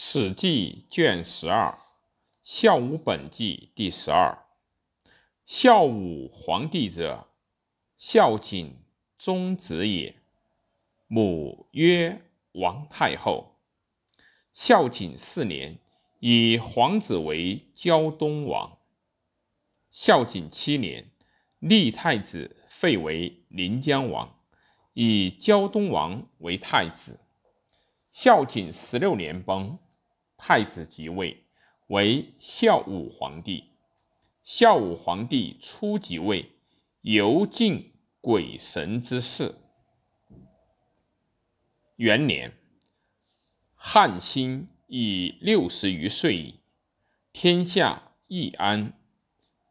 [0.00, 1.76] 史记卷十二，
[2.44, 4.46] 孝武本纪第十二。
[5.44, 7.26] 孝武皇帝者，
[7.96, 8.76] 孝景
[9.18, 10.14] 宗子也，
[11.08, 12.22] 母曰
[12.52, 13.56] 王太后。
[14.52, 15.80] 孝景四年，
[16.20, 18.78] 以皇子为胶东王。
[19.90, 21.10] 孝景七年，
[21.58, 24.38] 立太子废为临江王，
[24.92, 27.18] 以胶东王为太子。
[28.12, 29.76] 孝景十六年崩。
[30.38, 31.44] 太子即位，
[31.88, 33.64] 为孝武皇帝。
[34.42, 36.52] 孝武皇帝初即位，
[37.02, 37.92] 尤敬
[38.22, 39.56] 鬼神之事。
[41.96, 42.56] 元年，
[43.74, 46.60] 汉兴已六十余岁矣，
[47.32, 48.94] 天下易安。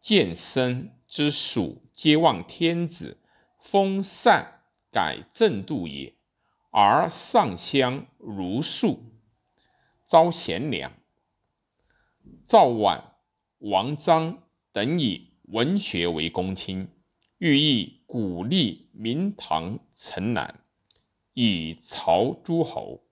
[0.02, 3.18] 见生之属，皆望天子
[3.60, 4.62] 封禅
[4.92, 6.14] 改正度也，
[6.70, 9.07] 而上香如数。
[10.08, 10.94] 招贤良，
[12.46, 13.04] 赵绾、
[13.58, 14.42] 王章
[14.72, 16.88] 等以文学为公卿，
[17.40, 20.64] 寓意鼓励明堂臣男，
[21.34, 23.04] 以朝诸侯。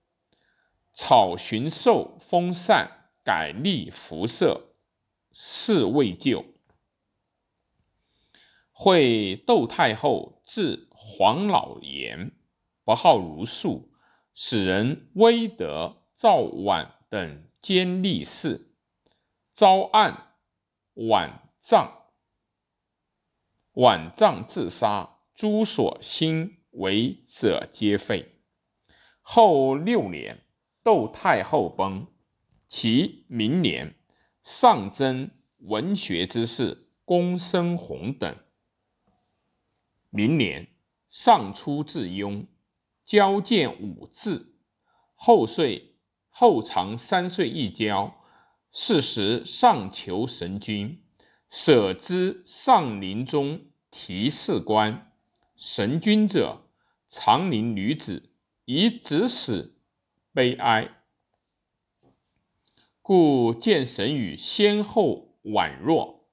[0.94, 4.74] 草荀寿封禅，改立服色，
[5.32, 6.46] 事未就。
[8.72, 12.32] 会窦太后至黄老言，
[12.84, 13.92] 不好如数，
[14.32, 16.05] 使人威德。
[16.16, 18.74] 赵婉等兼立事，
[19.52, 20.32] 招案
[20.94, 22.06] 绾葬，
[23.74, 28.40] 绾葬自杀，诸所兴为者皆废。
[29.20, 30.42] 后六年，
[30.82, 32.06] 窦太后崩，
[32.66, 33.94] 其明年，
[34.42, 38.34] 上征文学之士公孙弘等。
[40.08, 40.68] 明年，
[41.10, 42.46] 上出至雍，
[43.04, 44.56] 交见武字，
[45.14, 45.92] 后遂。
[46.38, 48.22] 后长三岁一交，
[48.70, 51.02] 是时上求神君，
[51.48, 55.10] 舍之上林中提士官。
[55.56, 56.66] 神君者，
[57.08, 58.28] 长林女子，
[58.66, 59.78] 以子死，
[60.34, 61.02] 悲哀。
[63.00, 66.28] 故见神与先后宛若，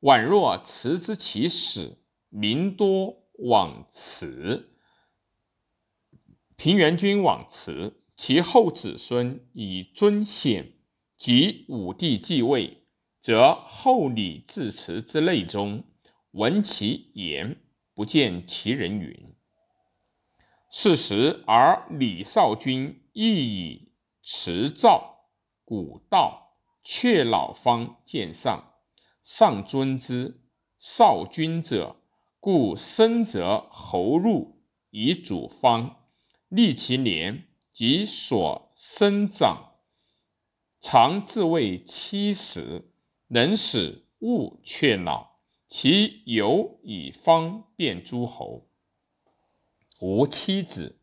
[0.00, 1.96] 宛若辞之其始，
[2.28, 4.76] 民多往辞。
[6.56, 8.01] 平原君往辞。
[8.14, 10.72] 其后子孙以尊显，
[11.16, 12.84] 及武帝继位，
[13.20, 15.84] 则后礼致辞之类中，
[16.32, 17.62] 闻其言，
[17.94, 19.34] 不见其人云。
[20.70, 23.92] 是时而李少君亦以
[24.22, 25.26] 辞诏
[25.64, 28.74] 古道，却老方见上，
[29.22, 30.38] 上尊之。
[30.78, 31.94] 少君者，
[32.40, 36.08] 故生则侯入以主方，
[36.48, 37.46] 立其年。
[37.72, 39.76] 及所生长，
[40.80, 42.92] 常自谓七十，
[43.28, 45.32] 能使物却老。
[45.68, 48.68] 其有以方便诸侯，
[50.00, 51.00] 无妻子。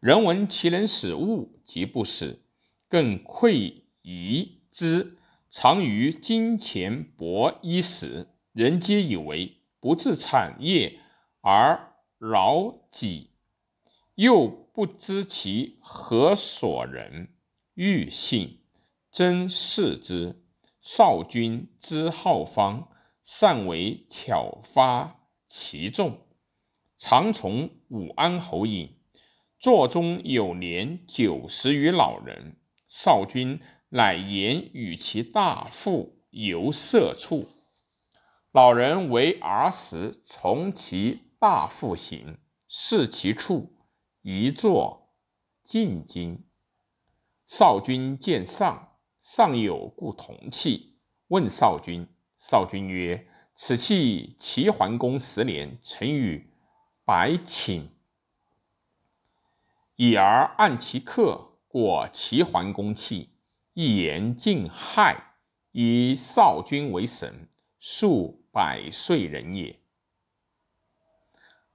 [0.00, 2.42] 人闻其能使物，即不使，
[2.88, 5.18] 更愧疑之。
[5.50, 10.98] 常于金钱帛衣食，人皆以为不自产业
[11.42, 13.32] 而劳己。
[14.16, 17.34] 又不知其何所人，
[17.74, 18.60] 欲信，
[19.10, 20.42] 真视之。
[20.80, 22.88] 少君之好方，
[23.24, 26.20] 善为巧发其众，
[26.96, 28.96] 常从武安侯饮。
[29.58, 32.56] 座中有年九十余老人，
[32.88, 33.60] 少君
[33.90, 37.48] 乃言与其大父游色处。
[38.52, 43.75] 老人为儿时从其大父行，视其处。
[44.28, 45.12] 一坐
[45.62, 46.42] 进京，
[47.46, 50.96] 少君见上，上有故铜器，
[51.28, 52.08] 问少君。
[52.36, 56.50] 少君曰：“此器齐桓公十年，曾与
[57.04, 57.88] 白寝，
[59.94, 63.30] 已而按其刻，果齐桓公器。
[63.74, 65.36] 一言尽害，
[65.70, 67.48] 以少君为神，
[67.78, 69.78] 数百岁人也。”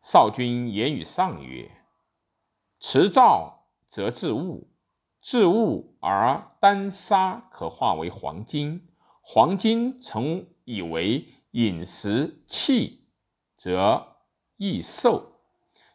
[0.03, 1.77] 少君言语上曰。
[2.81, 4.67] 持照则治物，
[5.21, 8.89] 治物而丹砂可化为黄金，
[9.21, 13.05] 黄金曾以为饮食器，
[13.55, 14.17] 则
[14.57, 15.39] 益寿，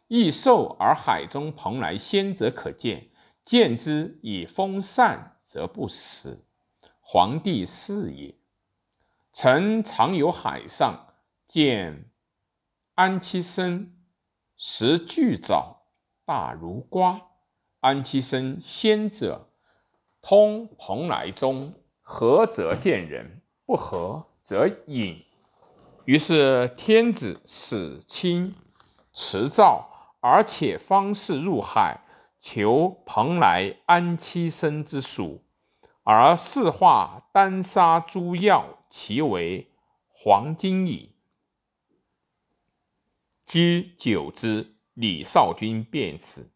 [0.07, 3.09] 益寿而海中蓬莱仙则可见，
[3.43, 6.45] 见之以风散，则不死。
[7.01, 8.33] 黄帝是也。
[9.33, 11.13] 臣常有海上
[11.45, 12.09] 见
[12.95, 13.93] 安七生
[14.55, 15.76] 食巨藻。
[16.27, 17.21] 大如瓜，
[17.79, 19.47] 安其生先者，
[20.21, 25.23] 通蓬莱中，合则见人，不合则隐。
[26.03, 28.53] 于是天子使亲
[29.13, 29.87] 持诏，
[30.19, 32.01] 而且方士入海，
[32.41, 35.45] 求蓬莱安七生之属，
[36.03, 39.71] 而四化丹砂诸药，其为
[40.09, 41.15] 黄金矣。
[43.45, 46.51] 居久之，李少君便死。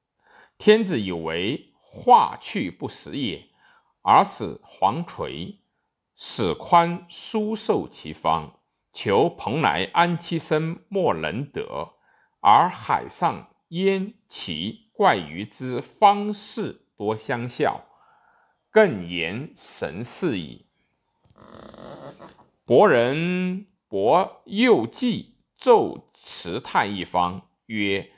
[0.57, 3.49] 天子以为化去不食也，
[4.01, 5.59] 而使黄垂、
[6.15, 8.59] 使宽书受其方，
[8.91, 11.93] 求蓬莱安其身莫能得，
[12.39, 17.85] 而海上焉其怪鱼之方式多相效，
[18.71, 20.65] 更言神似矣。
[22.65, 25.37] 伯人伯右季。
[25.61, 28.09] 奏辞太一方曰：“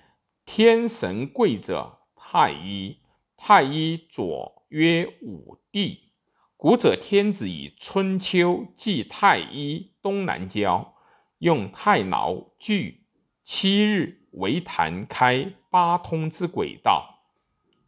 [0.45, 2.99] 天神贵者太一，
[3.37, 6.11] 太一左曰武帝。
[6.57, 10.95] 古者天子以春秋祭太一东南郊，
[11.39, 13.05] 用太牢具
[13.43, 17.23] 七日为坛开八通之轨道。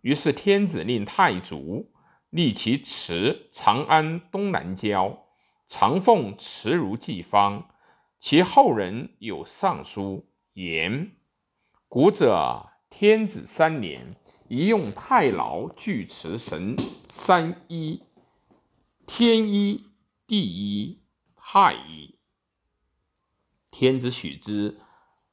[0.02, 1.92] 于是天子令太祖
[2.30, 5.26] 立其祠长安东南郊，
[5.68, 7.70] 常奉慈如祭方。”
[8.20, 11.12] 其后人有上书言
[11.96, 14.12] ：“古者天子三年，
[14.50, 16.76] 宜用太牢具持神
[17.08, 18.04] 三一，
[19.08, 19.86] 天一、
[20.28, 21.00] 地一、
[21.38, 22.20] 太一。
[23.72, 24.78] 天子许之，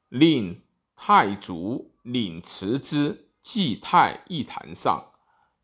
[0.08, 0.62] 令
[0.94, 5.10] 太祖领持之，祭太一坛上，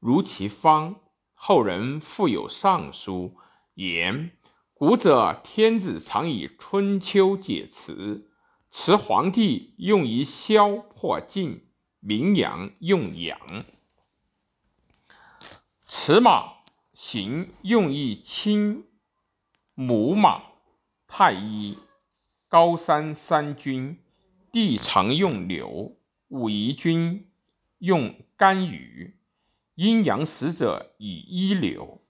[0.01, 0.97] 如其方。
[1.33, 3.37] 后人复有上书
[3.75, 4.33] 言。”
[4.75, 8.28] 古者天子常以春秋解辞，
[8.71, 11.67] 辞皇帝用以消破禁，
[12.01, 13.39] 名扬用养。
[15.81, 16.59] 此马
[16.93, 18.87] 行用以清
[19.75, 20.43] 母马，
[21.07, 21.79] 太医
[22.49, 23.99] 高山三军，
[24.53, 25.97] 帝常用柳，
[26.29, 27.31] 武夷君
[27.79, 29.17] 用甘雨，
[29.77, 32.03] 阴阳使者以一柳。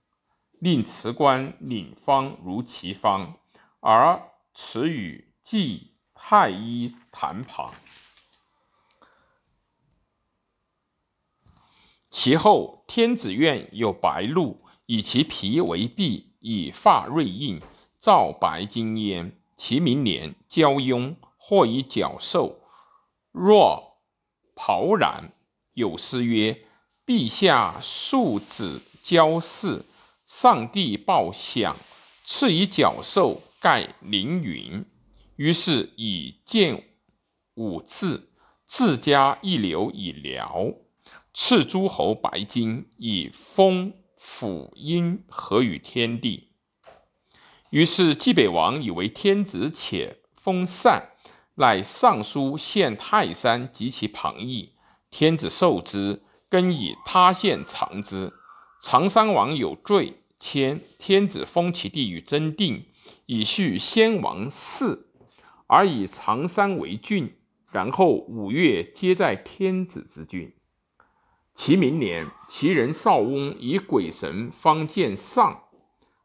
[0.61, 3.39] 令辞官领方如其方，
[3.79, 7.73] 而辞与祭太医坛旁。
[12.11, 17.61] 其后，天子院有白鹿，以其皮为璧，以发锐印，
[18.01, 19.33] 照白金焉。
[19.57, 22.61] 其名年，交雍或以角兽，
[23.33, 23.99] 若
[24.55, 25.33] 袍然。
[25.73, 26.67] 有诗曰
[27.07, 29.87] ：“陛下庶子交祀。”
[30.27, 31.75] 上帝报响，
[32.25, 34.85] 赐以角兽盖凌云。
[35.39, 36.83] 于是以建
[37.55, 38.29] 武字，
[38.67, 40.75] 自家一流以辽。
[41.33, 46.49] 赐诸侯白金，以封辅音合于天地。
[47.71, 51.11] 于是冀北王以为天子且封禅，
[51.55, 54.73] 乃上书献泰山及其旁邑。
[55.09, 58.33] 天子受之，更以他县藏之。
[58.83, 62.87] 常山王有罪，迁天子封其地于真定，
[63.27, 65.05] 以续先王嗣，
[65.69, 67.35] 而以常山为郡。
[67.71, 70.55] 然后五岳皆在天子之郡。
[71.55, 75.65] 其明年，其人少翁以鬼神方见上，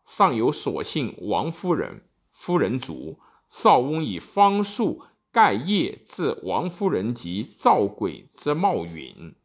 [0.05, 5.03] 上有所幸王夫人，夫人卒，少翁以方术
[5.33, 9.35] 盖业至王夫人及赵鬼之茂允。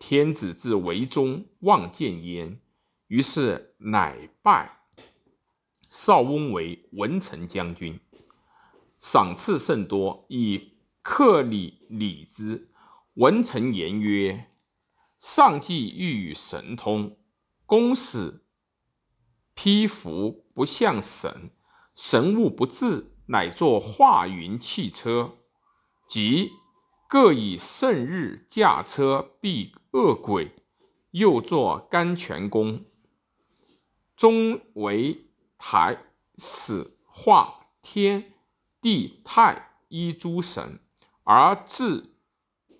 [0.00, 2.58] 天子至为中望见焉。
[3.06, 4.78] 于是乃拜
[5.88, 8.00] 少翁为文臣将军，
[9.04, 12.70] 赏赐甚多，以克礼礼之。
[13.16, 14.48] 文臣言曰
[15.20, 17.18] ：“上既欲与神通，
[17.66, 18.42] 公使
[19.52, 21.50] 披服不向神，
[21.94, 25.34] 神物不至，乃作化云汽车，
[26.08, 26.52] 即
[27.06, 30.54] 各以圣日驾车避恶鬼，
[31.10, 32.86] 又作甘泉宫。”
[34.16, 35.26] 终为
[35.58, 36.02] 台
[36.38, 38.32] 始化天
[38.84, 40.78] 地太一诸神，
[41.22, 42.10] 而至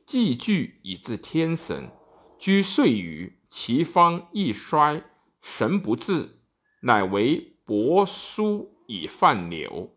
[0.05, 1.91] 既具以至天神，
[2.39, 5.03] 居岁余，其方亦衰，
[5.41, 6.41] 神不至，
[6.83, 9.97] 乃为帛书以泛流，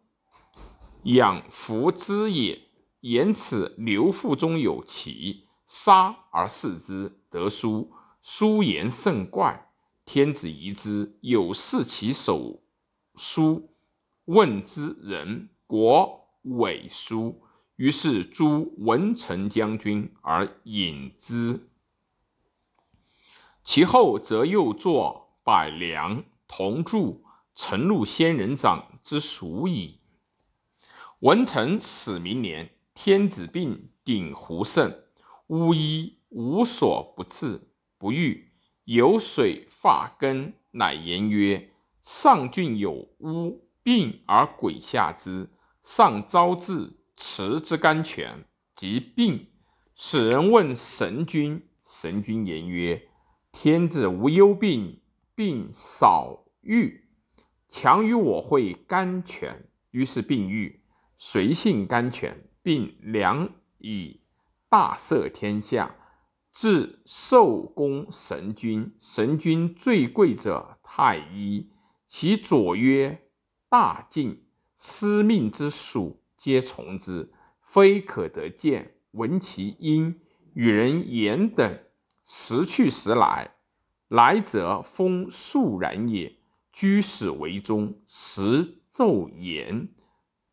[1.04, 2.62] 养福之也。
[3.02, 7.92] 言此流腹中有奇，杀而视之，得书，
[8.24, 9.74] 书言甚怪。
[10.06, 12.64] 天子疑之，有视其手
[13.16, 13.74] 书，
[14.24, 17.44] 问之人国委书，
[17.76, 21.70] 于是诸文臣将军而引之。
[23.64, 30.00] 其后则又作百梁，同筑陈露仙人掌之属矣。
[31.20, 35.04] 文成始明年，天子病顶胡胜，
[35.48, 38.54] 巫医无所不治，不愈。
[38.86, 45.50] 有水发根，乃言曰：“上郡有巫病而鬼下之，
[45.88, 48.44] 上招致持之甘泉，
[48.76, 49.48] 即病。”
[49.96, 53.08] 使人问神君，神君言曰
[53.54, 55.00] ：“天子无忧病，
[55.34, 57.06] 病少愈，
[57.70, 60.82] 强于我会甘泉。”于是病愈。
[61.18, 64.20] 随性甘泉，并良以
[64.70, 65.96] 大赦天下，
[66.52, 68.94] 至寿公神君。
[69.00, 71.72] 神君最贵者太医，
[72.06, 73.30] 其左曰
[73.70, 74.47] 大进，
[74.78, 77.32] 司命之属皆从之，
[77.62, 78.94] 非可得见。
[79.12, 80.22] 闻其音，
[80.54, 81.80] 与人言等，
[82.26, 83.56] 时去时来，
[84.08, 86.38] 来者风肃然也。
[86.72, 89.90] 居始为中，时昼言。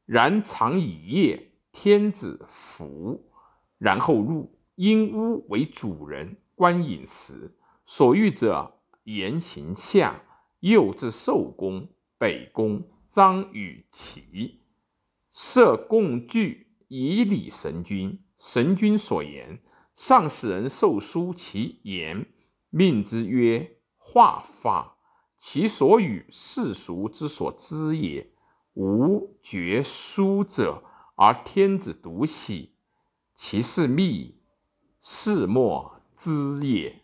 [0.07, 3.31] 然常以夜，天子服，
[3.79, 4.59] 然后入。
[4.75, 7.55] 因屋为主人，观饮食。
[7.85, 10.23] 所欲者言行下。
[10.61, 12.83] 又至寿宫、北宫，
[13.15, 14.59] 张与齐
[15.33, 18.19] 设共具以礼神君。
[18.37, 19.61] 神君所言，
[19.97, 22.27] 上使人受书其言，
[22.71, 24.97] 命之曰画法。
[25.39, 28.33] 其所与世俗之所知也。
[28.73, 30.83] 无绝书者，
[31.15, 32.73] 而天子独喜，
[33.37, 34.41] 其事密，
[35.01, 37.01] 世莫知也。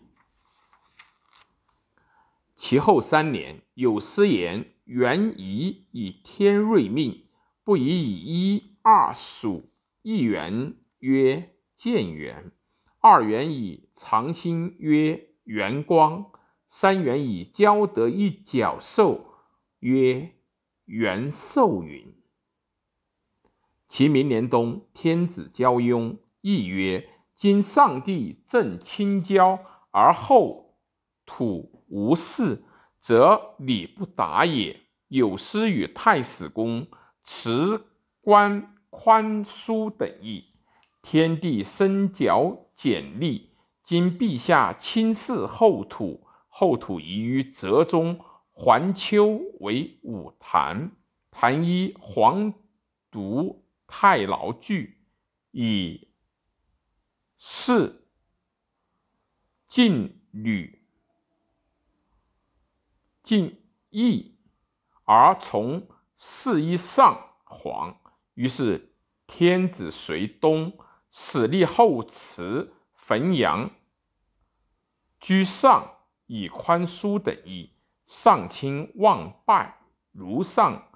[2.57, 7.23] 其后三年，有司言：元仪以天瑞命，
[7.63, 9.71] 不宜以一二属。
[10.03, 12.51] 一元曰建元，
[12.99, 16.33] 二元以长兴曰元光，
[16.67, 19.37] 三元以交得一角兽
[19.79, 20.33] 曰。
[20.87, 22.17] 元寿云
[23.87, 29.61] ：“其明年冬，天子交雍，亦曰：今上帝正清交，
[29.93, 30.75] 而后
[31.25, 32.65] 土无事，
[33.01, 34.81] 则礼不达也。
[35.09, 36.87] 有失与太史公
[37.25, 37.85] 辞
[38.21, 40.45] 官宽疏等意。
[41.03, 43.51] 天地生角简历，
[43.83, 48.21] 今陛下亲祀后土，后土宜于泽中。”
[48.53, 50.93] 环丘为五坛，
[51.31, 52.53] 坛一黄
[53.11, 54.99] 犊太牢具，
[55.51, 56.09] 以
[57.39, 58.07] 示
[59.67, 60.80] 晋履
[63.23, 64.37] 进义，
[65.05, 68.01] 而从四一上皇。
[68.35, 68.95] 于是
[69.27, 70.79] 天子随东，
[71.11, 73.71] 使立后祠汾阳，
[75.21, 77.73] 居上以宽恕等意。
[78.07, 79.79] 上卿望拜，
[80.11, 80.91] 如上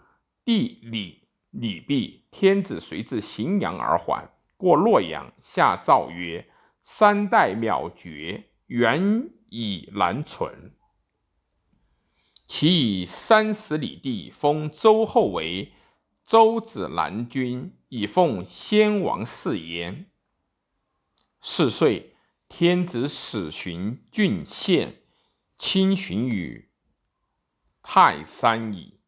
[0.44, 4.28] 帝礼礼毕，天子随至荥阳而还。
[4.56, 6.48] 过洛阳，下诏曰
[6.82, 10.72] ：“三代渺绝，原以难存。
[12.56, 15.72] 其以三十里地封周后为
[16.24, 20.06] 周子南君，以奉先王誓言。
[21.42, 22.14] 是岁，
[22.48, 25.02] 天子始巡郡县，
[25.58, 26.70] 亲巡于。”
[27.82, 29.00] 泰山矣。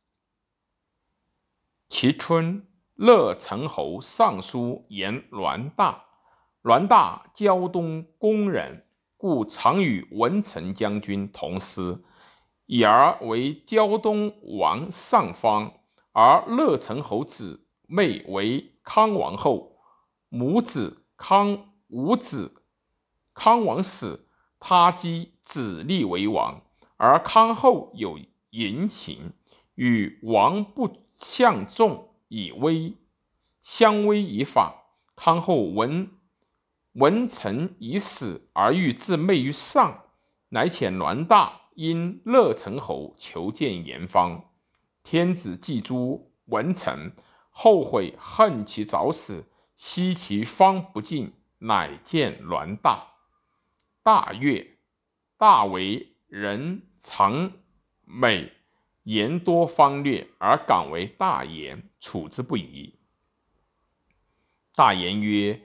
[1.86, 6.06] 其春，乐成侯上书言栾大。
[6.62, 12.04] 栾大胶东宫人，故常与文成将军同司，
[12.66, 15.72] 以而为胶东王上方。
[16.12, 19.78] 而乐成侯子妹为康王后，
[20.28, 22.62] 母子康无子。
[23.34, 24.28] 康王死，
[24.60, 26.62] 他姬子立为王，
[26.96, 28.18] 而康后有。
[28.50, 29.34] 淫情
[29.74, 32.94] 与王不相重，以威
[33.62, 34.84] 相威以法。
[35.14, 36.10] 康后闻
[36.92, 40.04] 文臣已死，而欲自媚于上，
[40.48, 44.50] 乃遣栾大因乐成侯求见严方。
[45.04, 47.12] 天子祭诸文臣，
[47.50, 49.44] 后悔恨其早死，
[49.76, 53.12] 惜其方不尽，乃见栾大。
[54.02, 54.78] 大悦，
[55.38, 57.52] 大为人常。
[58.08, 58.52] 美
[59.02, 62.94] 言多方略，而敢为大言，处之不疑。
[64.76, 65.60] 大言曰：“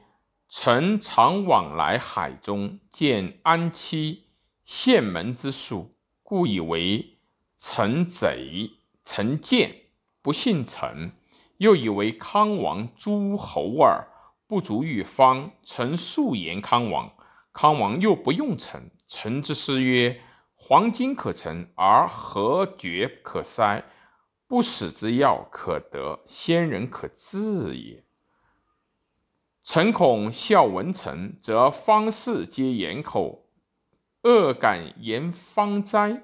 [0.50, 4.24] 臣常往来海中，见安期
[4.66, 5.91] 羡门之属，
[6.32, 7.18] 故以为
[7.60, 8.72] 臣贼。
[9.04, 9.76] 臣见
[10.22, 11.12] 不信臣，
[11.58, 14.08] 又以为康王诸侯耳，
[14.48, 15.52] 不足与方。
[15.66, 17.12] 臣素言康王，
[17.52, 18.90] 康王又不用臣。
[19.08, 20.22] 臣之师曰。”
[20.56, 23.84] 黄金可成，而何绝可塞？
[24.48, 28.06] 不死之药可得，仙人可治也。
[29.66, 33.41] 臣恐笑文臣，则方士皆掩口，
[34.24, 36.24] 恶敢言方哉？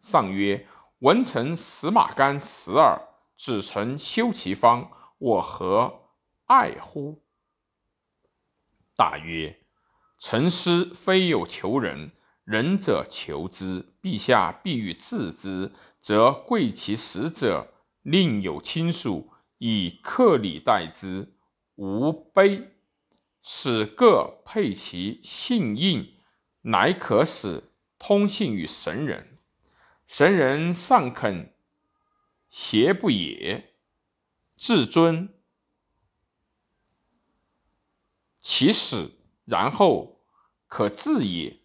[0.00, 0.66] 上曰：
[0.98, 3.00] 文臣死马干死耳，
[3.38, 6.08] 子臣修其方，我何
[6.46, 7.22] 爱乎？
[8.96, 9.58] 大曰：
[10.18, 12.12] 臣师非有求人，
[12.44, 13.94] 仁者求之。
[14.02, 15.72] 陛下必欲治之。
[16.00, 17.72] 则贵其死者，
[18.02, 21.36] 另有亲属以客礼待之，
[21.76, 22.72] 无悲，
[23.40, 26.20] 使各配其信印，
[26.62, 29.38] 乃可使通信于神人。
[30.06, 31.54] 神人尚肯
[32.50, 33.74] 邪不也？
[34.56, 35.32] 至尊
[38.40, 39.12] 其死，
[39.44, 40.20] 然后
[40.66, 41.60] 可治也。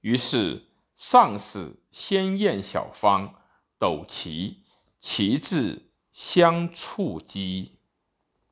[0.00, 3.42] 于是上使先验小方。
[3.78, 4.64] 斗旗，
[5.00, 7.75] 旗帜相触击。